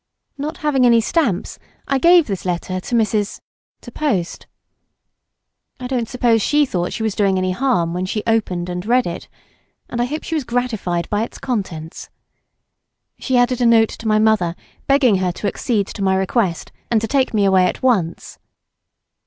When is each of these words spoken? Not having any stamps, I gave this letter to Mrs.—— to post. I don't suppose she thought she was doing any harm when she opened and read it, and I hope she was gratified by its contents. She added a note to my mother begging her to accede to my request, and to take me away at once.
Not 0.35 0.57
having 0.57 0.83
any 0.83 0.99
stamps, 0.99 1.59
I 1.87 1.99
gave 1.99 2.25
this 2.25 2.43
letter 2.43 2.79
to 2.79 2.95
Mrs.—— 2.95 3.39
to 3.83 3.91
post. 3.91 4.47
I 5.79 5.85
don't 5.85 6.09
suppose 6.09 6.41
she 6.41 6.65
thought 6.65 6.91
she 6.91 7.03
was 7.03 7.13
doing 7.13 7.37
any 7.37 7.51
harm 7.51 7.93
when 7.93 8.07
she 8.07 8.23
opened 8.25 8.67
and 8.67 8.83
read 8.83 9.05
it, 9.05 9.29
and 9.91 10.01
I 10.01 10.05
hope 10.05 10.23
she 10.23 10.33
was 10.33 10.43
gratified 10.43 11.07
by 11.11 11.21
its 11.21 11.37
contents. 11.37 12.09
She 13.19 13.37
added 13.37 13.61
a 13.61 13.65
note 13.67 13.89
to 13.89 14.07
my 14.07 14.17
mother 14.17 14.55
begging 14.87 15.17
her 15.17 15.31
to 15.33 15.47
accede 15.47 15.85
to 15.89 16.01
my 16.03 16.15
request, 16.15 16.71
and 16.89 16.99
to 16.99 17.07
take 17.07 17.31
me 17.31 17.45
away 17.45 17.67
at 17.67 17.83
once. 17.83 18.39